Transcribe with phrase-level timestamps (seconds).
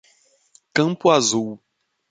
[0.73, 1.61] Campo Azul